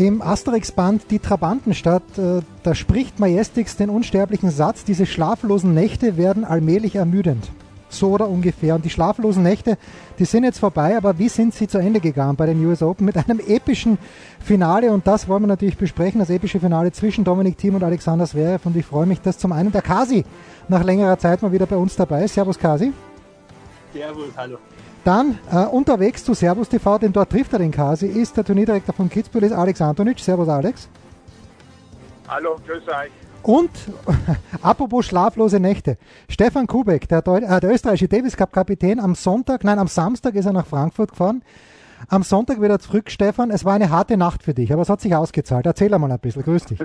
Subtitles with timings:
[0.00, 6.46] Im Asterix-Band Die Trabantenstadt, äh, da spricht Majestix den unsterblichen Satz, diese schlaflosen Nächte werden
[6.46, 7.50] allmählich ermüdend.
[7.90, 8.76] So oder ungefähr.
[8.76, 9.76] Und die schlaflosen Nächte,
[10.18, 13.04] die sind jetzt vorbei, aber wie sind sie zu Ende gegangen bei den US Open?
[13.04, 13.98] Mit einem epischen
[14.42, 18.24] Finale und das wollen wir natürlich besprechen, das epische Finale zwischen Dominik Thiem und Alexander
[18.24, 20.24] Zverev und ich freue mich, dass zum einen der Kasi
[20.68, 22.32] nach längerer Zeit mal wieder bei uns dabei ist.
[22.32, 22.94] Servus Kasi.
[23.92, 24.56] Servus, hallo.
[25.04, 28.94] Dann äh, unterwegs zu Servus TV, denn dort trifft er den Kasi, ist der Turnierdirektor
[28.94, 30.18] von Kitzbühel, ist Alex Antonic.
[30.18, 30.88] Servus Alex.
[32.28, 33.10] Hallo, grüß euch.
[33.42, 33.70] Und
[34.62, 35.96] apropos schlaflose Nächte.
[36.28, 40.34] Stefan Kubek, der, Deu äh, der österreichische Davis Cup Kapitän, am Sonntag, nein, am Samstag
[40.34, 41.42] ist er nach Frankfurt gefahren.
[42.08, 43.50] Am Sonntag wieder zurück, Stefan.
[43.50, 45.66] Es war eine harte Nacht für dich, aber es hat sich ausgezahlt.
[45.66, 46.42] Erzähl einmal ein bisschen.
[46.42, 46.78] Grüß dich.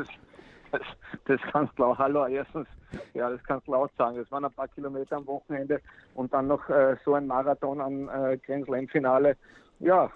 [0.76, 0.82] Das,
[1.26, 2.68] das, kannst du laut, hallo, erstens,
[3.14, 4.18] ja, das kannst laut sagen.
[4.18, 5.80] Das waren ein paar Kilometer am Wochenende
[6.16, 9.38] und dann noch äh, so ein Marathon am äh, Grand Slam Finale.
[9.80, 10.12] Ja,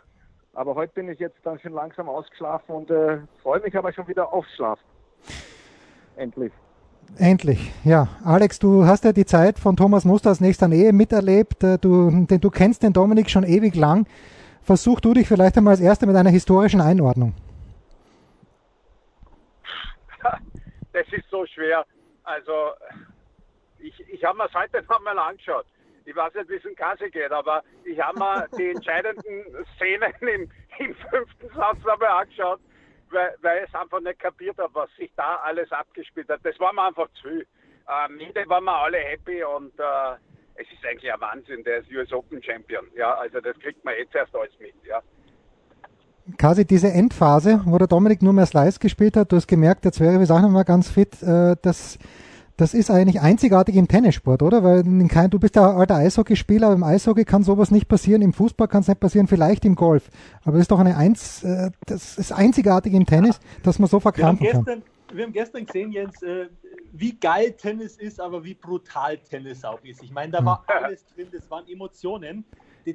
[0.54, 4.08] aber heute bin ich jetzt dann schon langsam ausgeschlafen und äh, freue mich aber schon
[4.08, 4.84] wieder aufs Schlafen.
[6.18, 6.52] Endlich.
[7.18, 8.08] Endlich, ja.
[8.23, 11.64] Alex, du hast ja die Zeit von Thomas Muster aus nächster Nähe miterlebt.
[11.64, 14.06] Äh, Du, denn du kennst den Dominik schon ewig lang.
[14.62, 17.34] Versuch du dich vielleicht einmal als Erster mit einer historischen Einordnung.
[21.10, 21.86] Das ist so schwer.
[22.24, 22.74] Also,
[23.80, 25.66] ich, ich habe mir es heute noch mal angeschaut.
[26.06, 30.14] Ich weiß nicht, wie es in Kasse geht, aber ich habe mir die entscheidenden Szenen
[30.22, 32.60] im, im fünften Satz nochmal angeschaut,
[33.11, 36.42] weil, weil ich es einfach nicht kapiert habe, was sich da alles abgespielt hat.
[36.44, 37.48] Das war mir einfach zu viel.
[37.86, 40.16] Am Ende waren wir alle happy und äh,
[40.56, 42.88] es ist eigentlich ein Wahnsinn, der ist US Open Champion.
[42.94, 44.76] Ja, also das kriegt man jetzt erst alles mit.
[44.86, 45.02] Ja.
[46.38, 49.92] Quasi diese Endphase, wo der Dominik nur mehr Slice gespielt hat, du hast gemerkt, der
[49.92, 51.22] Zverev ist auch noch mal ganz fit.
[51.23, 51.98] Äh, das,
[52.58, 54.64] das ist eigentlich einzigartig im Tennissport, oder?
[54.64, 58.34] Weil kein, du bist ja alter Eishockeyspieler, aber im Eishockey kann sowas nicht passieren, im
[58.34, 60.10] Fußball kann es nicht passieren, vielleicht im Golf.
[60.44, 63.98] Aber es ist doch eine Eins, äh, das ist einzigartig im Tennis, dass man so
[63.98, 64.66] Wir verkrampfen kann.
[64.66, 66.48] gestern, wir haben gestern gesehen, Jens, äh,
[66.92, 70.04] wie geil Tennis ist, aber wie brutal Tennis auch ist.
[70.04, 72.44] Ich meine, da war alles drin, das waren Emotionen.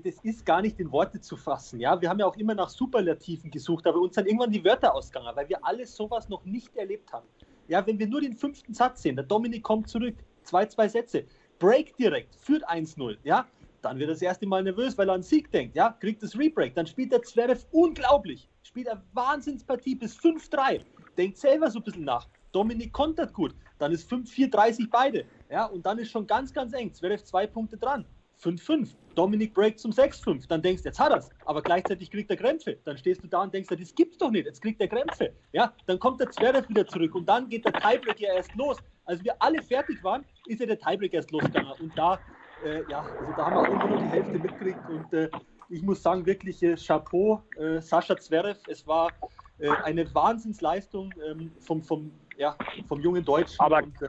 [0.02, 1.80] Das, ist gar nicht in Worte zu fassen.
[1.80, 2.00] Ja?
[2.00, 5.34] Wir haben ja auch immer nach Superlativen gesucht, aber uns sind irgendwann die Wörter ausgegangen,
[5.34, 7.26] weil wir alles sowas noch nicht erlebt haben.
[7.68, 11.24] Ja, wenn wir nur den fünften Satz sehen, der Dominik kommt zurück, zwei, zwei Sätze,
[11.58, 13.46] Break direkt, führt 1-0, ja,
[13.80, 16.36] dann wird er das erste Mal nervös, weil er an Sieg denkt, ja, kriegt das
[16.38, 20.80] Rebreak, dann spielt der Zverev unglaublich, spielt eine Wahnsinnspartie bis 5-3,
[21.16, 25.84] denkt selber so ein bisschen nach, Dominik kontert gut, dann ist 5-4-30 beide, ja, und
[25.86, 28.04] dann ist schon ganz, ganz eng, Zverev zwei Punkte dran,
[28.42, 32.36] 5-5, Dominik break zum 6-5, dann denkst du, jetzt hat er's, aber gleichzeitig kriegt er
[32.36, 35.32] Krämpfe, dann stehst du da und denkst, das gibt's doch nicht, jetzt kriegt er Krämpfe,
[35.52, 38.78] ja, dann kommt der Zverev wieder zurück und dann geht der Tiebreak ja erst los,
[39.04, 41.72] als wir alle fertig waren, ist ja der Tiebreak erst losgegangen.
[41.78, 42.18] Und da
[42.64, 44.88] äh, ja, also da haben wir irgendwo nur die Hälfte mitgekriegt.
[44.88, 45.30] Und äh,
[45.68, 49.10] ich muss sagen, wirklich äh, Chapeau, äh, Sascha Zverev, es war
[49.58, 52.56] äh, eine Wahnsinnsleistung ähm, vom, vom, ja,
[52.88, 53.60] vom jungen Deutschen.
[53.60, 54.08] Aber- und äh,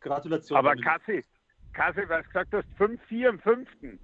[0.00, 0.56] Gratulation.
[0.56, 0.76] Aber.
[0.76, 1.24] Kassi,
[1.76, 4.00] Weil du gesagt hast, 5-4 im fünften.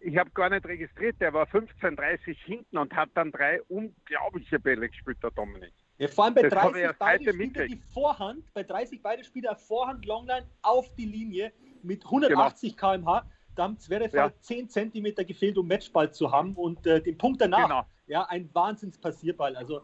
[0.00, 4.88] Ich habe gar nicht registriert, der war 15-30 hinten und hat dann drei unglaubliche Bälle
[4.88, 5.72] gespielt, der Dominik.
[6.10, 7.76] Vor allem bei Das habe ich 30 erst beide heute spielt er die.
[7.92, 11.52] Vorhand, bei 30 beide spielt er Vorhand Longline auf die Linie
[11.82, 13.26] mit 180 km/h.
[13.56, 14.22] Da haben Zverev Ja.
[14.24, 17.86] halt 10 cm gefehlt, um Matchball zu haben und äh, den Punkt danach, Genau.
[18.06, 19.56] ja, ein Wahnsinnspassierball.
[19.56, 19.80] Also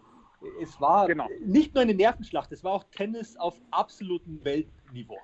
[0.62, 1.28] es war Genau.
[1.44, 5.18] nicht nur eine Nervenschlacht, es war auch Tennis auf absolutem Weltniveau.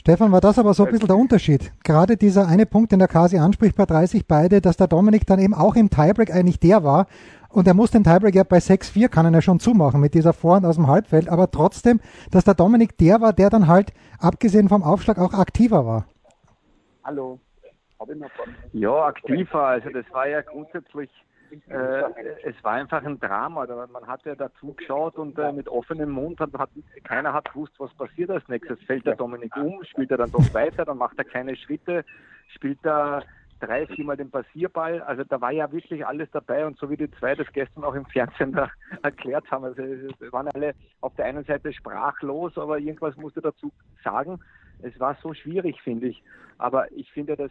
[0.00, 1.72] Stefan, war das aber so ein bisschen der Unterschied?
[1.84, 5.38] Gerade dieser eine Punkt, den der Kasi anspricht bei 30 beide, dass der Dominik dann
[5.38, 7.06] eben auch im Tiebreak eigentlich der war.
[7.50, 10.32] Und er muss den Tiebreak ja bei 6-4 kann er ja schon zumachen mit dieser
[10.32, 11.28] Vorhand aus dem Halbfeld.
[11.28, 12.00] Aber trotzdem,
[12.30, 16.06] dass der Dominik der war, der dann halt, abgesehen vom Aufschlag, auch aktiver war.
[17.04, 17.38] Hallo.
[17.98, 18.54] Hab ich noch von.
[18.72, 19.66] Ja, aktiver.
[19.66, 21.10] Also das war ja grundsätzlich,
[21.68, 22.02] äh,
[22.44, 23.66] es war einfach ein Drama.
[23.92, 26.70] Man hat ja dazu geschaut und äh, mit offenem Mund hat, hat
[27.04, 28.80] keiner hat gewusst, was passiert als nächstes.
[28.82, 32.04] Fällt der Dominik um, spielt er dann doch weiter, dann macht er kleine Schritte,
[32.48, 33.22] spielt er
[33.60, 35.02] drei, viermal den Passierball.
[35.02, 37.94] Also da war ja wirklich alles dabei und so wie die zwei das gestern auch
[37.94, 38.70] im Fernsehen da
[39.02, 39.64] erklärt haben.
[39.64, 43.70] Also es waren alle auf der einen Seite sprachlos, aber irgendwas musste dazu
[44.02, 44.40] sagen.
[44.82, 46.22] Es war so schwierig, finde ich.
[46.58, 47.50] Aber ich finde, dass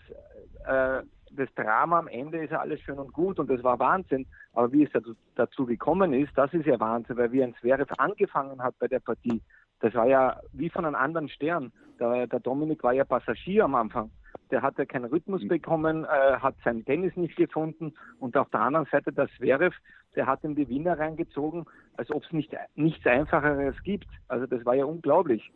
[0.66, 1.04] äh,
[1.36, 4.26] das Drama am Ende ist ja alles schön und gut und das war Wahnsinn.
[4.54, 4.90] Aber wie es
[5.36, 9.00] dazu gekommen ist, das ist ja Wahnsinn, weil wie ein Zverev angefangen hat bei der
[9.00, 9.42] Partie,
[9.80, 11.72] das war ja wie von einem anderen Stern.
[12.00, 14.12] Der, der Dominik war ja Passagier am Anfang.
[14.52, 15.48] Der hatte keinen Rhythmus mhm.
[15.48, 19.76] bekommen, äh, hat sein Tennis nicht gefunden und auf der anderen Seite der Zverev,
[20.16, 21.66] der hat ihm die Wiener reingezogen,
[21.98, 24.08] als ob es nicht, nichts Einfacheres gibt.
[24.28, 25.52] Also das war ja unglaublich.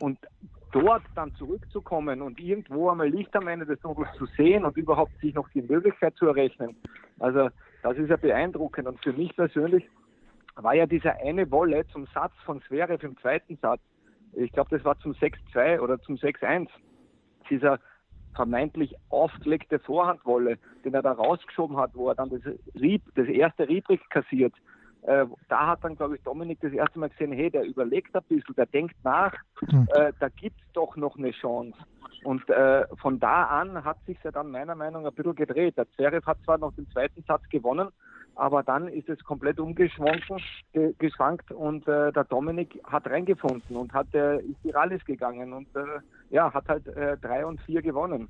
[0.00, 0.18] Und
[0.72, 5.16] dort dann zurückzukommen und irgendwo einmal Licht am Ende des Tunnels zu sehen und überhaupt
[5.20, 6.76] sich noch die Möglichkeit zu errechnen,
[7.18, 7.50] also
[7.82, 8.86] das ist ja beeindruckend.
[8.86, 9.84] Und für mich persönlich
[10.56, 13.80] war ja dieser eine Wolle zum Satz von Zverev im zweiten Satz,
[14.34, 16.68] ich glaube, das war zum 6-2 oder zum 6-1,
[17.50, 17.78] dieser
[18.34, 22.40] vermeintlich aufgelegte Vorhandwolle, den er da rausgeschoben hat, wo er dann das,
[22.80, 24.54] Rieb, das erste Riebrick kassiert.
[25.02, 28.22] Äh, da hat dann, glaube ich, Dominik das erste Mal gesehen, hey, der überlegt ein
[28.28, 29.88] bisschen, der denkt nach, mhm.
[29.94, 31.76] äh, da gibt es doch noch eine Chance.
[32.24, 35.76] Und äh, von da an hat sich ja dann meiner Meinung nach ein bisschen gedreht.
[35.76, 37.88] Der Zverev hat zwar noch den zweiten Satz gewonnen,
[38.36, 40.24] aber dann ist es komplett umgeschwankt
[40.72, 45.52] ge geschwankt und äh, der Dominik hat reingefunden und hat äh, ist die Rallis gegangen
[45.52, 46.00] und äh,
[46.30, 48.28] ja, hat halt äh, drei und vier gewonnen.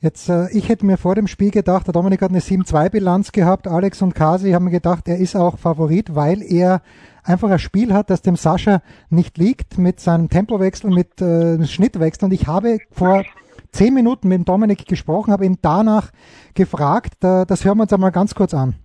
[0.00, 3.66] Jetzt, äh, ich hätte mir vor dem Spiel gedacht, der Dominik hat eine 7-2-Bilanz gehabt,
[3.66, 6.82] Alex und Kasi haben mir gedacht, er ist auch Favorit, weil er
[7.24, 8.80] einfach ein Spiel hat, das dem Sascha
[9.10, 12.26] nicht liegt, mit seinem Tempowechsel, mit äh, Schnittwechsel.
[12.26, 13.24] Und ich habe vor
[13.72, 16.10] zehn Minuten mit Dominik gesprochen, habe ihn danach
[16.54, 17.14] gefragt.
[17.20, 18.76] Das hören wir uns einmal ganz kurz an.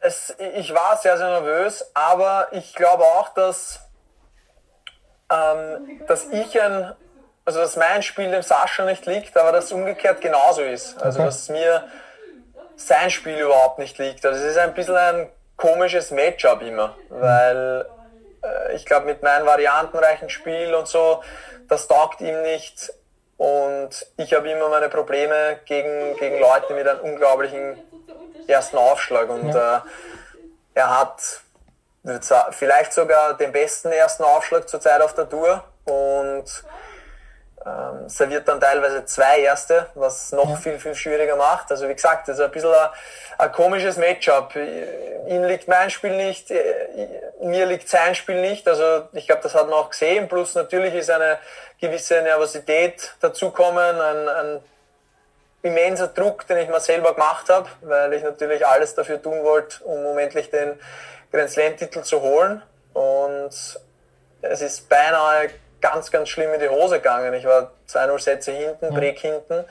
[0.00, 3.80] Es, ich war sehr, sehr nervös, aber ich glaube auch, dass,
[5.32, 6.92] ähm, dass ich ein
[7.46, 11.00] also dass mein Spiel dem Sascha nicht liegt, aber dass es umgekehrt genauso ist.
[11.00, 11.28] Also okay.
[11.28, 11.84] dass mir
[12.74, 14.26] sein Spiel überhaupt nicht liegt.
[14.26, 17.86] Also es ist ein bisschen ein komisches Matchup immer, weil
[18.42, 21.22] äh, ich glaube mit meinem variantenreichen Spiel und so,
[21.68, 22.92] das taugt ihm nicht.
[23.36, 27.78] Und ich habe immer meine Probleme gegen, gegen Leute mit einem unglaublichen
[28.48, 29.28] ersten Aufschlag.
[29.28, 29.76] Und ja.
[29.76, 29.80] äh,
[30.74, 31.42] er hat
[32.52, 35.62] vielleicht sogar den besten ersten Aufschlag zurzeit auf der Tour.
[35.84, 36.64] Und
[37.66, 40.56] ähm, serviert dann teilweise zwei Erste, was noch ja.
[40.56, 41.70] viel, viel schwieriger macht.
[41.72, 42.88] Also wie gesagt, das ist ein bisschen ein,
[43.38, 44.54] ein komisches Matchup.
[44.54, 46.62] Ihm liegt mein Spiel nicht, äh,
[47.42, 48.68] mir liegt sein Spiel nicht.
[48.68, 50.28] Also ich glaube, das hat man auch gesehen.
[50.28, 51.38] Plus natürlich ist eine
[51.80, 54.60] gewisse Nervosität dazukommen, ein, ein
[55.62, 59.82] immenser Druck, den ich mir selber gemacht habe, weil ich natürlich alles dafür tun wollte,
[59.82, 60.78] um, um endlich den
[61.32, 62.62] Grand Slam-Titel zu holen.
[62.94, 63.50] Und
[64.42, 65.50] es ist beinahe
[65.90, 67.32] ganz, ganz schlimm in die Hose gegangen.
[67.34, 69.64] Ich war 2-0 Sätze hinten, Break hinten.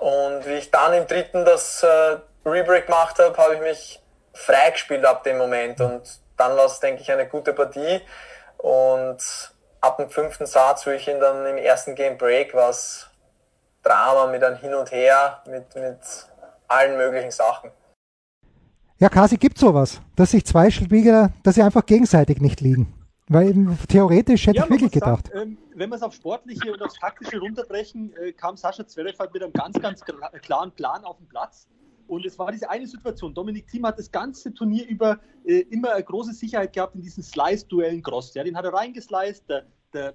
[0.00, 4.02] Und wie ich dann im dritten das äh, Rebreak gemacht habe, habe ich mich
[4.32, 5.80] freigespielt ab dem Moment.
[5.80, 6.02] Und
[6.36, 8.00] dann war es, denke ich, eine gute Partie.
[8.58, 9.18] Und
[9.80, 13.08] ab dem fünften Satz, wo ich ihn dann im ersten Game Break, war es
[13.82, 15.98] Drama mit einem Hin und Her, mit, mit
[16.66, 17.70] allen möglichen Sachen.
[18.98, 22.95] Ja, Kasi, gibt sowas, dass sich zwei Spieler, dass sie einfach gegenseitig nicht liegen.
[23.28, 25.28] Weil theoretisch hätte ja, ich wirklich gedacht.
[25.28, 29.18] Sagen, ähm, wenn wir es auf Sportliche und aufs Taktische runterbrechen, äh, kam Sascha Zverev
[29.18, 30.02] halt mit einem ganz, ganz
[30.42, 31.66] klaren Plan auf den Platz.
[32.06, 33.34] Und es war diese eine Situation.
[33.34, 37.24] Dominik Thiem hat das ganze Turnier über äh, immer eine große Sicherheit gehabt in diesen
[37.24, 38.32] Slice-Duellen Gross.
[38.34, 40.14] Ja, den hat er reingesliced, der, der,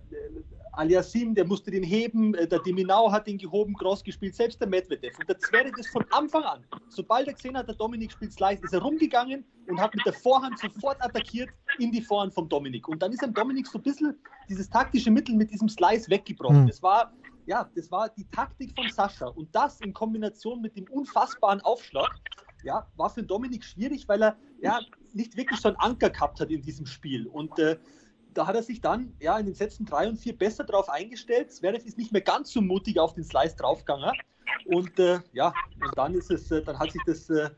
[0.74, 4.68] Aliasim, der musste den heben, äh, der Diminau hat den gehoben, Gross gespielt, selbst der
[4.68, 5.18] Medvedev.
[5.20, 8.64] Und der Zverev ist von Anfang an, sobald er gesehen hat, der Dominik spielt Slice,
[8.64, 11.50] ist er rumgegangen und hat mit der Vorhand sofort attackiert
[11.80, 12.88] in die Vorhand vom Dominik.
[12.88, 14.18] Und dann ist am Dominik so ein bisschen
[14.50, 16.64] dieses taktische Mittel mit diesem Slice weggebrochen.
[16.64, 16.68] Mhm.
[16.68, 17.14] Das war,
[17.46, 19.28] ja, das war die Taktik von Sascha.
[19.28, 22.10] Und das in Kombination mit dem unfassbaren Aufschlag,
[22.64, 24.80] ja, war für Dominik schwierig, weil er ja
[25.14, 27.28] nicht wirklich so einen Anker gehabt hat in diesem Spiel.
[27.28, 27.78] Und äh,
[28.34, 31.52] da hat er sich dann ja in den Sätzen 3 und 4 besser drauf eingestellt.
[31.52, 34.12] Zverev ist nicht mehr ganz so mutig auf den Slice draufgegangen.
[34.66, 37.50] Und äh, ja, und dann ist es, äh, dann hat sich das äh,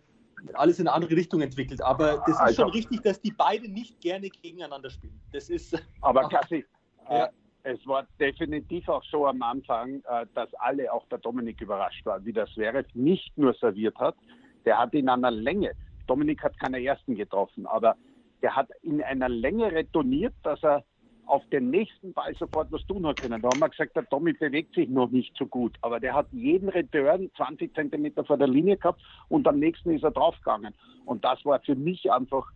[0.53, 1.82] alles in eine andere Richtung entwickelt.
[1.82, 5.20] Aber das ist also, schon richtig, dass die beiden nicht gerne gegeneinander spielen.
[5.32, 5.74] Das ist.
[5.74, 6.65] Äh, aber Kassi,
[7.10, 7.25] ja.
[7.25, 7.30] Äh,
[7.65, 10.03] es war definitiv auch so am Anfang,
[10.34, 14.18] dass alle, auch der Dominik, überrascht waren, wie das Zverev nicht nur serviert hat,
[14.65, 15.72] der hat in einer Länge.
[16.06, 17.96] Dominik hat keine ersten getroffen, aber
[18.44, 20.84] der hat in einer Länge retourniert, dass er
[21.26, 23.42] auf den nächsten Ball sofort was tun hat können.
[23.42, 26.28] Da haben wir gesagt, der Tommy bewegt sich noch nicht so gut, aber der hat
[26.32, 30.76] jeden Return 20 Zentimeter vor der Linie gehabt und am nächsten ist er draufgegangen.
[31.06, 32.52] Und das war für mich einfach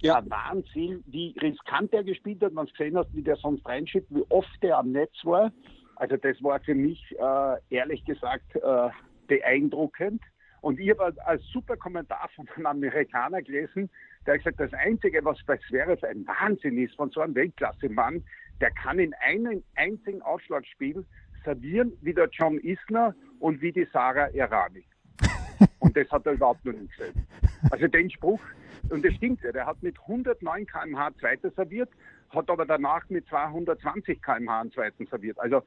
[0.00, 0.18] ja.
[0.18, 2.52] ein Wahnsinn, wie riskant er gespielt hat.
[2.52, 5.52] Man gesehen hat, wie der sonst reinschiebt, wie oft er am Netz war.
[5.96, 8.90] Also das war für mich äh, ehrlich gesagt äh,
[9.26, 10.22] beeindruckend.
[10.64, 13.90] Und ich habe einen super Kommentar von einem Amerikaner gelesen,
[14.24, 18.24] der hat gesagt, das Einzige, was bei Zverev ein Wahnsinn ist, von so einem Weltklasse-Mann,
[18.62, 21.04] der kann in einem einzigen Aufschlagspiel
[21.44, 24.86] servieren wie der John Isner und wie die Sarah Errani.
[25.80, 27.26] Und das hat er überhaupt noch nicht gesehen.
[27.70, 28.40] Also den Spruch,
[28.88, 31.90] und das stimmt ja, der hat mit 109 km/h Zweiter serviert,
[32.30, 35.38] hat aber danach mit 220 km/h einen Zweiten serviert.
[35.38, 35.62] Also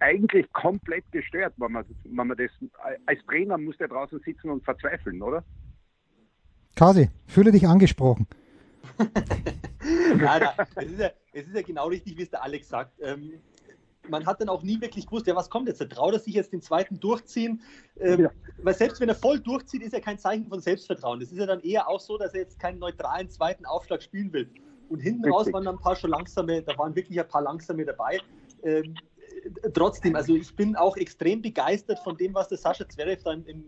[0.00, 2.50] eigentlich komplett gestört, wenn man, wenn man das,
[3.06, 5.44] als Trainer muss der draußen sitzen und verzweifeln, oder?
[6.74, 8.26] Kasi, fühle dich angesprochen.
[8.98, 12.92] nein, nein, es ist, ja, es ist ja genau richtig, wie es der Alex sagt.
[13.00, 13.32] Ähm,
[14.08, 15.78] man hat dann auch nie wirklich gewusst, ja, was kommt jetzt?
[15.90, 17.60] Traut er sich jetzt den zweiten durchziehen?
[17.98, 18.30] Ähm, ja.
[18.62, 21.20] Weil selbst wenn er voll durchzieht, ist ja kein Zeichen von Selbstvertrauen.
[21.20, 24.32] Das ist ja dann eher auch so, dass er jetzt keinen neutralen zweiten Aufschlag spielen
[24.32, 24.50] will.
[24.88, 25.34] Und hinten Richtig.
[25.34, 28.20] raus waren dann ein paar schon langsame, da waren wirklich ein paar langsame dabei.
[28.62, 28.94] Ähm,
[29.74, 33.64] trotzdem, also ich bin auch extrem begeistert von dem, was der Sascha Zverev dann im,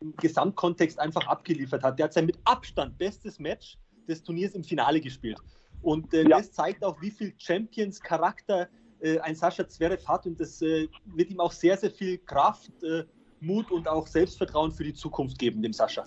[0.00, 1.98] im Gesamtkontext einfach abgeliefert hat.
[1.98, 5.38] Der hat sein mit Abstand bestes Match des Turniers im Finale gespielt.
[5.82, 6.38] Und äh, ja.
[6.38, 8.68] das zeigt auch, wie viel Champions Charakter
[9.00, 12.70] äh, ein Sascha Zverev hat und das äh, wird ihm auch sehr, sehr viel Kraft,
[12.82, 13.04] äh,
[13.40, 16.04] Mut und auch Selbstvertrauen für die Zukunft geben, dem Sascha.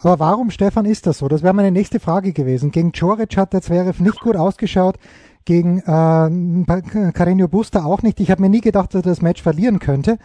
[0.00, 1.28] Aber warum, Stefan, ist das so?
[1.28, 2.70] Das wäre meine nächste Frage gewesen.
[2.70, 4.96] Gegen Coric hat der Zverev nicht gut ausgeschaut,
[5.44, 8.20] gegen äh, Carreño Busta auch nicht.
[8.20, 10.18] Ich habe mir nie gedacht, dass er das Match verlieren könnte.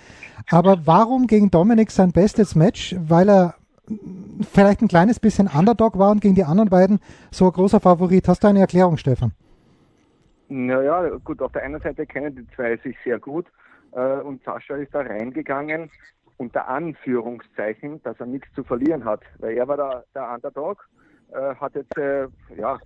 [0.52, 2.96] Aber warum gegen Dominik sein bestes Match?
[3.00, 3.56] Weil er
[4.52, 7.00] vielleicht ein kleines bisschen Underdog war und gegen die anderen beiden
[7.32, 8.28] so ein großer Favorit.
[8.28, 9.32] Hast du eine Erklärung, Stefan?
[10.50, 13.48] Naja, gut, auf der einen Seite kennen die zwei sich sehr gut
[13.94, 15.90] äh, und Sascha ist da reingegangen
[16.38, 20.88] unter Anführungszeichen, dass er nichts zu verlieren hat, weil er war der, der Underdog,
[21.32, 22.80] äh, hat jetzt, äh, ja,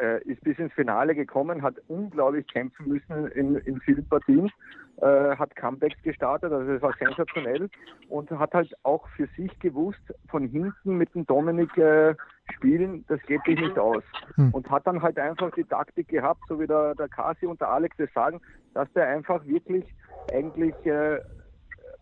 [0.00, 4.50] äh, ist bis ins Finale gekommen, hat unglaublich kämpfen müssen in, in vielen Partien,
[5.00, 7.68] äh, hat Comebacks gestartet, also es war sensationell
[8.08, 12.14] und hat halt auch für sich gewusst, von hinten mit dem Dominik äh,
[12.54, 14.02] spielen, das geht sich nicht aus.
[14.36, 14.50] Hm.
[14.52, 17.70] Und hat dann halt einfach die Taktik gehabt, so wie der, der Kasi und der
[17.70, 18.40] Alex das sagen,
[18.74, 19.84] dass der einfach wirklich
[20.32, 21.20] eigentlich äh,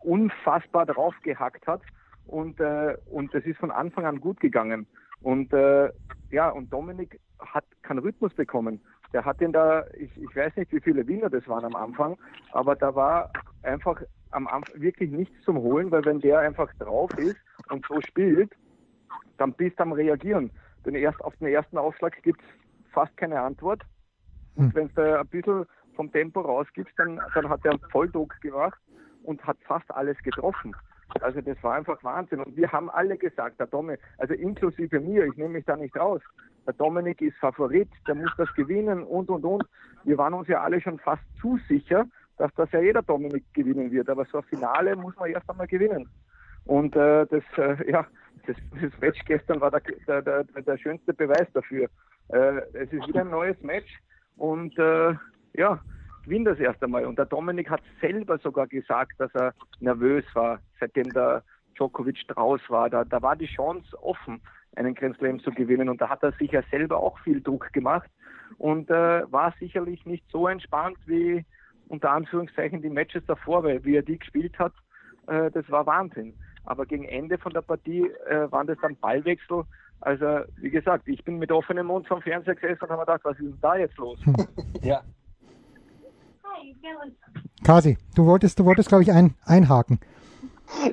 [0.04, 1.82] unfassbar drauf gehackt hat
[2.26, 4.86] und, äh, und das ist von Anfang an gut gegangen.
[5.20, 5.90] Und äh,
[6.30, 8.80] ja, und Dominik hat keinen Rhythmus bekommen.
[9.12, 12.16] Der hat den da, ich, ich weiß nicht, wie viele Wiener das waren am Anfang,
[12.52, 13.30] aber da war
[13.62, 17.36] einfach am Anfang wirklich nichts zum Holen, weil wenn der einfach drauf ist
[17.70, 18.52] und so spielt,
[19.38, 20.50] dann bist du am Reagieren.
[20.84, 23.82] Denn erst auf den ersten Aufschlag gibt es fast keine Antwort.
[24.56, 24.74] Und hm.
[24.74, 28.78] wenn du ein bisschen vom Tempo rausgibst, dann, dann hat er Volldruck gemacht
[29.24, 30.74] und hat fast alles getroffen.
[31.20, 32.40] Also das war einfach Wahnsinn.
[32.40, 35.96] Und wir haben alle gesagt, der Dominik, also inklusive mir, ich nehme mich da nicht
[35.96, 36.22] raus,
[36.66, 39.64] der Dominik ist Favorit, der muss das gewinnen und, und, und.
[40.04, 42.06] Wir waren uns ja alle schon fast zu sicher,
[42.38, 44.08] dass das ja jeder Dominik gewinnen wird.
[44.08, 46.08] Aber so ein Finale muss man erst einmal gewinnen.
[46.64, 48.06] Und äh, das, äh, ja,
[48.46, 51.88] das, das, Match gestern war der, der, der, der schönste Beweis dafür.
[52.28, 53.92] Äh, es ist wieder ein neues Match
[54.36, 55.14] und äh,
[55.52, 55.80] ja,
[56.24, 57.06] gewinnt das erste Mal.
[57.06, 61.42] Und der Dominik hat selber sogar gesagt, dass er nervös war, seitdem der
[61.76, 62.90] Djokovic draus war.
[62.90, 64.40] Da, da war die Chance offen,
[64.76, 65.88] einen Grand Slam zu gewinnen.
[65.88, 68.10] Und da hat er sich ja selber auch viel Druck gemacht
[68.58, 71.44] und äh, war sicherlich nicht so entspannt wie
[71.88, 74.72] unter Anführungszeichen die Matches davor, weil wie er die gespielt hat,
[75.26, 76.34] äh, das war Wahnsinn.
[76.64, 79.64] Aber gegen Ende von der Partie äh, waren das dann Ballwechsel.
[80.00, 80.26] Also
[80.56, 83.38] wie gesagt, ich bin mit offenem Mund vom Fernseher gesessen und habe mir gedacht, was
[83.38, 84.18] ist denn da jetzt los?
[84.82, 85.02] ja.
[87.62, 89.98] Kasi, du wolltest, du wolltest, glaube ich, ein, einhaken.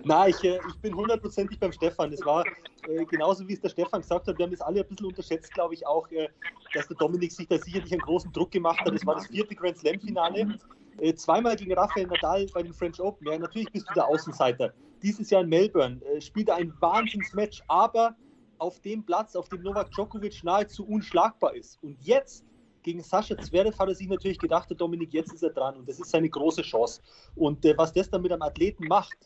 [0.04, 2.12] Nein, ich, äh, ich bin hundertprozentig beim Stefan.
[2.14, 2.46] Es war
[2.88, 4.38] äh, genauso, wie es der Stefan gesagt hat.
[4.38, 6.28] Wir haben das alle ein bisschen unterschätzt, glaube ich, auch, äh,
[6.74, 8.94] dass der Dominik sich da sicherlich einen großen Druck gemacht hat.
[8.94, 10.60] Es war das vierte Grand Slam-Finale.
[11.00, 13.28] Äh, zweimal gegen Rafael Nadal bei den French Open.
[13.28, 14.74] Ja, natürlich bist du der Außenseiter.
[15.02, 18.16] Dieses Jahr in Melbourne äh, spielt er ein Wahnsinnsmatch, aber
[18.60, 21.82] auf dem Platz, auf dem Novak Djokovic nahezu unschlagbar ist.
[21.82, 22.46] Und jetzt
[22.84, 25.88] gegen Sascha Zverev hat er sich natürlich gedacht, der Dominik, jetzt ist er dran und
[25.88, 27.02] das ist seine große Chance.
[27.36, 29.18] Und äh, was das dann mit einem Athleten macht,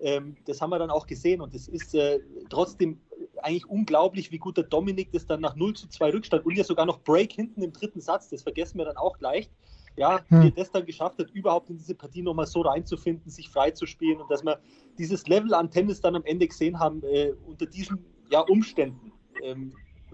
[0.00, 2.20] ähm, das haben wir dann auch gesehen und es ist äh,
[2.50, 3.00] trotzdem
[3.42, 6.64] eigentlich unglaublich, wie gut der Dominik das dann nach 0 zu 2 Rückstand und ja
[6.64, 9.50] sogar noch Break hinten im dritten Satz, das vergessen wir dann auch leicht,
[9.96, 10.42] ja, hm.
[10.42, 13.70] wie er das dann geschafft hat, überhaupt in diese Partie nochmal so reinzufinden, sich frei
[13.70, 14.58] zu spielen und dass wir
[14.98, 19.72] dieses Level an Tennis dann am Ende gesehen haben, äh, unter diesen ja, Umständen, ähm,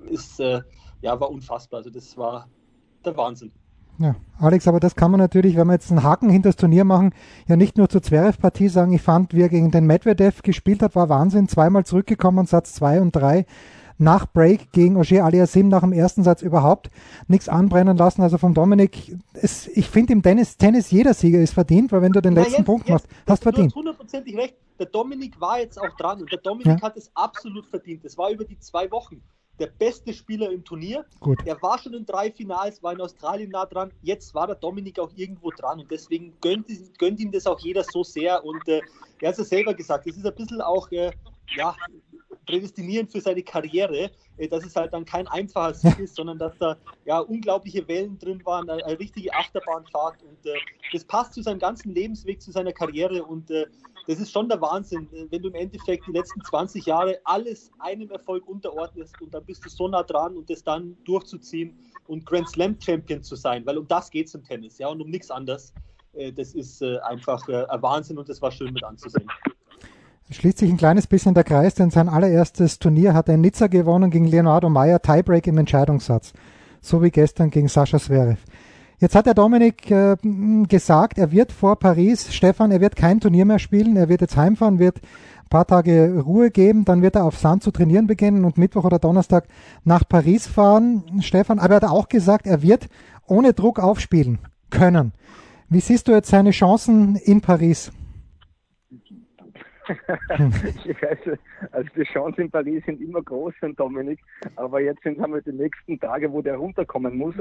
[0.08, 0.62] ist, äh,
[1.00, 1.78] ja, war unfassbar.
[1.78, 2.48] Also das war
[3.06, 3.52] der Wahnsinn.
[3.98, 6.84] Ja, Alex, aber das kann man natürlich, wenn wir jetzt einen Haken hinter das Turnier
[6.84, 7.12] machen,
[7.46, 10.96] ja nicht nur zur Zverev-Partie sagen, ich fand, wie er gegen den Medvedev gespielt hat,
[10.96, 13.44] war Wahnsinn, zweimal zurückgekommen, Satz 2 und 3,
[13.98, 16.90] nach Break gegen Ogier Aliasim nach dem ersten Satz überhaupt
[17.28, 18.22] nichts anbrennen lassen.
[18.22, 22.10] Also vom Dominik, es, ich finde im Tennis, Tennis jeder Sieger ist verdient, weil wenn
[22.12, 23.66] du den Na, letzten jetzt- Punkt jetzt- machst, hast du verdient.
[23.68, 24.56] hast hundertprozentig recht.
[24.80, 26.82] Der Dominik war jetzt auch dran und der Dominik Ja.
[26.82, 28.04] hat es absolut verdient.
[28.04, 29.22] Das war über die zwei Wochen
[29.62, 31.04] der beste Spieler im Turnier.
[31.20, 31.38] Gut.
[31.46, 33.92] Er war schon in drei Finals, war in Australien nah dran.
[34.02, 36.66] Jetzt war der Dominik auch irgendwo dran und deswegen gönnt,
[36.98, 38.44] gönnt ihm das auch jeder so sehr.
[38.44, 38.80] Und äh,
[39.20, 41.12] er hat es ja selber gesagt, es ist ein bisschen auch äh,
[41.54, 41.76] ja,
[42.46, 46.58] prädestinierend für seine Karriere, äh, dass es halt dann kein einfacher Sieg ist, sondern dass
[46.58, 50.58] da ja unglaubliche Wellen drin waren, eine, eine richtige Achterbahnfahrt und äh,
[50.92, 53.66] das passt zu seinem ganzen Lebensweg, zu seiner Karriere und äh,
[54.06, 58.10] das ist schon der Wahnsinn, wenn du im Endeffekt die letzten 20 Jahre alles einem
[58.10, 61.78] Erfolg unterordnest und dann bist du so nah dran und das dann durchzuziehen
[62.08, 65.00] und Grand Slam Champion zu sein, weil um das geht es im Tennis, ja, und
[65.00, 65.72] um nichts anderes.
[66.14, 69.28] Äh, Das ist äh, einfach äh, ein Wahnsinn und das war schön mit anzusehen.
[70.30, 73.66] Schließt sich ein kleines bisschen der Kreis, denn sein allererstes Turnier hat er in Nizza
[73.66, 76.32] gewonnen gegen Leonardo Meyer, Tiebreak im Entscheidungssatz.
[76.80, 78.40] So wie gestern gegen Sascha Zverev.
[79.02, 80.16] Jetzt hat der Dominik äh,
[80.68, 84.36] gesagt, er wird vor Paris, Stefan, er wird kein Turnier mehr spielen, er wird jetzt
[84.36, 88.44] heimfahren, wird ein paar Tage Ruhe geben, dann wird er auf Sand zu trainieren beginnen
[88.44, 89.48] und Mittwoch oder Donnerstag
[89.82, 91.58] nach Paris fahren, Stefan.
[91.58, 92.88] Aber er hat auch gesagt, er wird
[93.26, 94.38] ohne Druck aufspielen
[94.70, 95.10] können.
[95.68, 97.90] Wie siehst du jetzt seine Chancen in Paris?
[100.84, 101.38] Ich weiß,
[101.72, 104.20] also die Chancen in Paris sind immer groß für Dominik,
[104.56, 107.34] aber jetzt sind einmal die nächsten Tage, wo der runterkommen muss.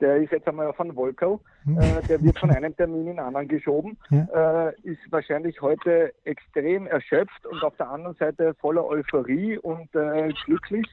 [0.00, 3.18] Der ist jetzt einmal auf einem Volker, äh, der wird von einem Termin in den
[3.18, 9.58] anderen geschoben, äh, ist wahrscheinlich heute extrem erschöpft und auf der anderen Seite voller Euphorie
[9.58, 10.86] und äh, glücklich.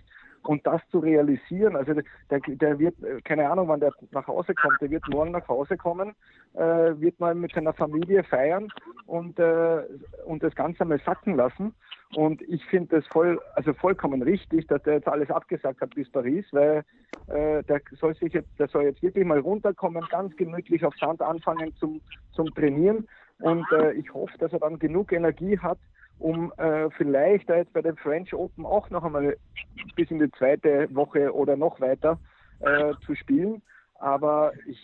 [0.44, 4.54] Und das zu realisieren, also der, der wird, äh, keine Ahnung, wann der nach Hause
[4.54, 6.16] kommt, der wird morgen nach Hause kommen,
[6.54, 8.68] äh, wird mal mit seiner Familie feiern
[9.06, 9.84] und, äh,
[10.26, 11.74] und das Ganze mal sacken lassen.
[12.16, 16.12] Und ich finde das voll, also vollkommen richtig, dass der jetzt alles abgesagt hat bis
[16.12, 16.84] Paris, weil
[17.28, 21.22] äh, der soll sich jetzt, der soll jetzt wirklich mal runterkommen, ganz gemütlich auf Sand
[21.22, 22.02] anfangen zum,
[22.34, 23.08] zum Trainieren.
[23.40, 25.80] Und äh, ich hoffe, dass er dann genug Energie hat,
[26.20, 29.36] um äh, vielleicht da jetzt bei den French Open auch noch einmal
[29.96, 32.20] bis in die zweite Woche oder noch weiter
[32.60, 33.62] äh, zu spielen.
[34.00, 34.80] Aber ich,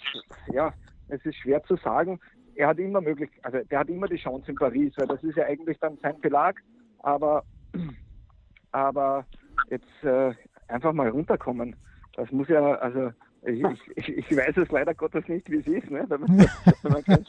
[0.51, 0.73] ja,
[1.07, 2.19] es ist schwer zu sagen.
[2.55, 5.37] Er hat immer möglich, also der hat immer die Chance in Paris, weil das ist
[5.37, 6.61] ja eigentlich dann sein Belag.
[6.99, 7.43] Aber,
[8.71, 9.25] aber
[9.69, 10.33] jetzt äh,
[10.67, 11.75] einfach mal runterkommen.
[12.15, 13.11] Das muss ja, also
[13.43, 13.63] ich,
[13.95, 16.05] ich, ich weiß es leider Gottes nicht, wie es ist, ne?
[16.07, 16.37] wenn man,
[16.81, 17.25] wenn man kein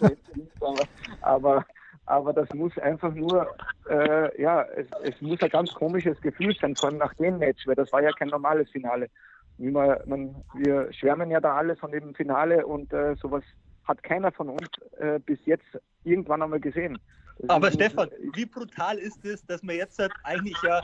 [0.61, 0.85] aber,
[1.21, 1.67] aber,
[2.07, 3.55] aber das muss einfach nur,
[3.89, 7.67] äh, ja, es, es muss ein ganz komisches Gefühl sein, vor allem nach dem Match,
[7.67, 9.09] weil das war ja kein normales Finale.
[9.59, 13.45] Wie man, man, wir schwärmen ja da alle von dem Finale und äh, sowas
[13.85, 15.67] hat keiner von uns äh, bis jetzt
[16.05, 16.99] irgendwann einmal gesehen.
[17.39, 20.81] Das Aber ist- Stefan, wie brutal ist es, dass wir jetzt halt eigentlich ja,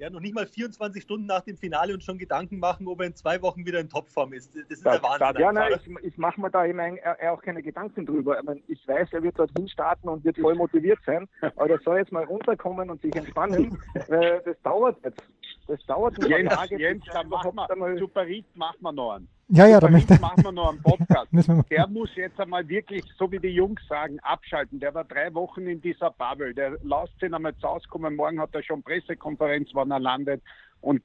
[0.00, 3.06] ja noch nicht mal 24 Stunden nach dem Finale uns schon Gedanken machen, ob er
[3.08, 4.54] in zwei Wochen wieder in Topform ist.
[4.56, 5.34] Das ist Da, der Wahnsinn.
[5.34, 8.38] da, ja, nein, ich, ich mache mir da immer ein- äh, auch keine Gedanken drüber.
[8.38, 11.80] Ich, mein, ich weiß, er wird dorthin starten und wird voll motiviert sein, aber der
[11.80, 13.78] soll jetzt mal runterkommen und sich entspannen.
[14.08, 15.22] äh, das dauert jetzt.
[15.66, 16.78] Das dauert ein paar Jens, Tage.
[16.78, 19.28] Jens, bis da er machen wir, zu Paris machen wir noch einen.
[19.52, 21.28] Ja, ja, zu da Paris möchte- machen wir noch einen Podcast.
[21.70, 24.78] Der muss jetzt einmal wirklich, so wie die Jungs sagen, abschalten.
[24.78, 26.54] Der war drei Wochen in dieser Bubble.
[26.54, 28.14] Der lässt ihn einmal zu Hause kommen.
[28.16, 30.42] Morgen hat er schon Pressekonferenz, wann er landet.
[30.80, 31.02] Und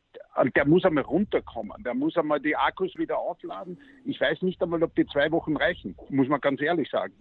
[0.55, 1.83] der muss einmal runterkommen.
[1.83, 3.79] Der muss einmal die Akkus wieder aufladen.
[4.05, 7.13] Ich weiß nicht einmal, ob die zwei Wochen reichen, muss man ganz ehrlich sagen.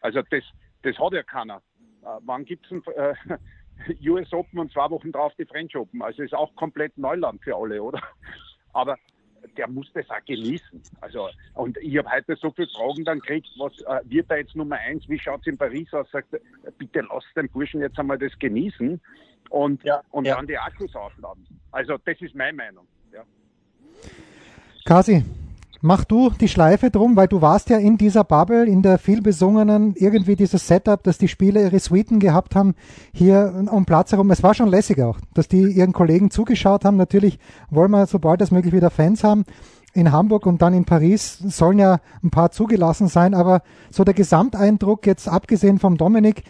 [0.00, 0.44] Also das,
[0.82, 1.56] das hat ja keiner.
[2.02, 3.14] Äh, wann gibt es ein äh,
[4.08, 6.00] US Open und zwei Wochen drauf die French Open?
[6.02, 8.00] Also ist auch komplett Neuland für alle, oder?
[8.72, 8.96] Aber
[9.56, 10.82] der muss das auch genießen.
[11.00, 14.54] Also, und ich habe heute so viele Fragen dann gekriegt, was äh, wird da jetzt
[14.54, 16.06] Nummer eins, wie schaut es in Paris aus?
[16.10, 19.00] Sagt, er, bitte lass den Burschen jetzt einmal das genießen
[19.50, 20.36] und, und ja.
[20.36, 21.46] dann die Akkus aufladen.
[21.72, 22.86] Also das ist meine Meinung.
[23.12, 23.24] Ja.
[24.84, 25.24] Kasi,
[25.80, 29.94] mach du die Schleife drum, weil du warst ja in dieser Bubble, in der vielbesungenen,
[29.96, 32.74] irgendwie dieses Setup, dass die Spieler ihre Suiten gehabt haben,
[33.12, 34.30] hier um Platz herum.
[34.30, 36.96] Es war schon lässig auch, dass die ihren Kollegen zugeschaut haben.
[36.96, 37.38] Natürlich
[37.70, 39.44] wollen wir sobald als möglich wieder Fans haben.
[39.94, 44.12] In Hamburg und dann in Paris sollen ja ein paar zugelassen sein, aber so der
[44.12, 46.44] Gesamteindruck, jetzt abgesehen vom Dominik,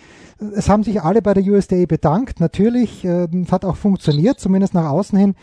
[0.54, 2.40] es haben sich alle bei der USDA bedankt.
[2.40, 5.34] Natürlich, äh, es hat auch funktioniert, zumindest nach außen hin.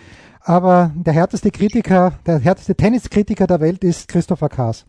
[0.48, 4.86] Aber der härteste Kritiker, der härteste Tenniskritiker der Welt ist Christopher Kaas.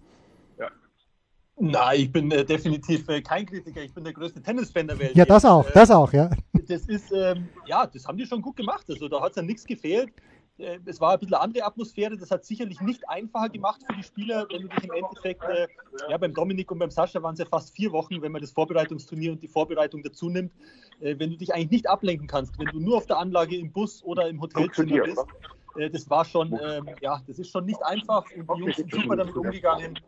[1.59, 3.83] Nein, ich bin äh, definitiv äh, kein Kritiker.
[3.83, 5.17] Ich bin der größte Tennisfan der Welt.
[5.17, 6.29] Ja, das auch, Äh, das auch, ja.
[6.69, 8.85] Das ist, ähm, ja, das haben die schon gut gemacht.
[8.91, 10.11] Also da hat es ja nichts gefehlt.
[10.59, 12.17] Äh, Es war ein bisschen eine andere Atmosphäre.
[12.17, 15.67] Das hat sicherlich nicht einfacher gemacht für die Spieler, wenn du dich im Endeffekt, äh,
[16.09, 18.51] ja, beim Dominik und beim Sascha waren es ja fast vier Wochen, wenn man das
[18.53, 20.53] Vorbereitungsturnier und die Vorbereitung dazu nimmt.
[21.01, 23.71] Äh, Wenn du dich eigentlich nicht ablenken kannst, wenn du nur auf der Anlage im
[23.73, 25.25] Bus oder im Hotelzimmer bist.
[25.77, 28.91] Äh, das war schon, ähm, ja, das ist schon nicht einfach und die Jungs sind
[28.91, 29.99] super damit umgegangen.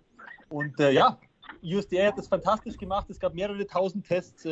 [0.48, 1.18] Und äh, ja,
[1.62, 3.10] USDA hat das fantastisch gemacht.
[3.10, 4.46] Es gab mehrere tausend Tests.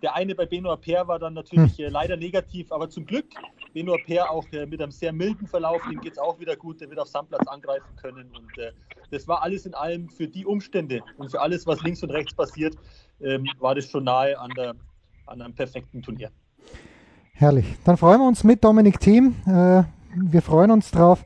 [0.00, 1.84] Äh, der eine bei Benoit Paire war dann natürlich hm.
[1.86, 3.26] äh, leider negativ, aber zum Glück
[3.72, 5.82] Benoit Paire auch äh, mit einem sehr milden Verlauf.
[5.88, 6.80] Dem geht es auch wieder gut.
[6.80, 8.30] Der wird auf Sandplatz angreifen können.
[8.36, 8.72] Und äh,
[9.10, 12.34] das war alles in allem für die Umstände und für alles, was links und rechts
[12.34, 12.76] passiert,
[13.20, 14.74] ähm, war das schon nahe an, der,
[15.26, 16.30] an einem perfekten Turnier.
[17.32, 17.66] Herrlich.
[17.84, 19.34] Dann freuen wir uns mit Dominik Thiem.
[19.46, 19.84] Äh,
[20.14, 21.24] wir freuen uns drauf,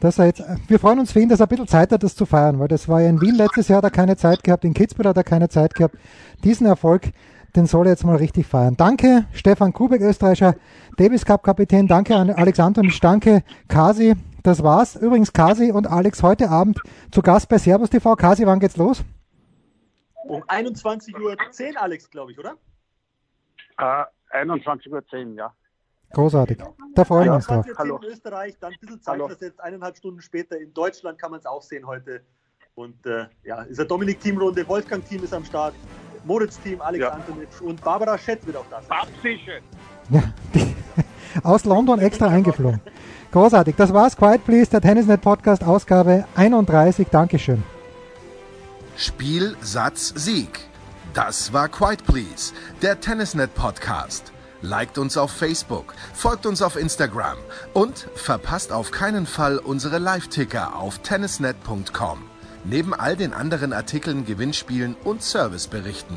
[0.00, 2.16] dass er jetzt, wir freuen uns für ihn, dass er ein bisschen Zeit hat, das
[2.16, 4.74] zu feiern, weil das war ja in Wien letztes Jahr, da keine Zeit gehabt, in
[4.74, 5.96] Kitzbühel hat er keine Zeit gehabt.
[6.42, 7.12] Diesen Erfolg,
[7.56, 8.76] den soll er jetzt mal richtig feiern.
[8.76, 10.56] Danke, Stefan Kubek, österreichischer
[10.96, 11.86] Davis Cup Kapitän.
[11.86, 13.00] Danke an Alex Antonisch.
[13.00, 14.14] Danke, Kasi.
[14.42, 14.96] Das war's.
[14.96, 16.80] Übrigens, Kasi und Alex heute Abend
[17.12, 18.16] zu Gast bei Servus TV.
[18.16, 19.04] Kasi, wann geht's los?
[20.24, 22.56] Um 21.10 Uhr, Alex, glaube ich, oder?
[23.78, 24.04] Äh,
[24.44, 25.52] 21.10 Uhr, ja.
[26.12, 26.58] Großartig.
[26.94, 27.64] Da freuen wir uns drauf.
[27.78, 27.98] Hallo.
[28.02, 30.58] in Österreich, dann ein bisschen Zeit versetzt, eineinhalb Stunden später.
[30.58, 32.22] In Deutschland kann man es auch sehen heute.
[32.74, 35.74] Und äh, ja, ist eine Dominik-Teamrunde, Wolfgang-Team ist am Start,
[36.24, 37.10] Moritz-Team, Alex ja.
[37.10, 39.62] Antonitsch und Barbara Schett wird auch da sein.
[40.10, 40.22] Ja,
[41.42, 42.80] aus London extra eingeflogen.
[43.32, 43.76] Großartig.
[43.76, 44.16] Das war's.
[44.16, 47.08] Quiet Please, der Tennisnet Podcast, Ausgabe 31.
[47.10, 47.62] Dankeschön.
[48.96, 50.60] Spiel, Satz, Sieg.
[51.14, 54.32] Das war Quiet Please, der Tennisnet Podcast.
[54.62, 57.36] Liked uns auf Facebook, folgt uns auf Instagram
[57.72, 62.31] und verpasst auf keinen Fall unsere Live-Ticker auf tennisnet.com.
[62.64, 66.16] Neben all den anderen Artikeln, Gewinnspielen und Serviceberichten.